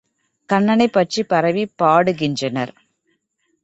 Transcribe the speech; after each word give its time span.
கண்ணனைப் 0.49 0.93
பற்றிப் 0.93 1.29
பரவிப் 1.29 1.73
பாடுகின்றனர். 1.83 2.73